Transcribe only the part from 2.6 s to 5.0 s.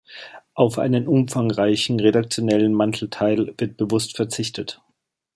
Mantelteil wird bewusst verzichtet.